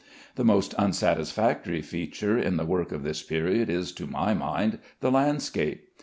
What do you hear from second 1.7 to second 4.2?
feature in the work of this period is, to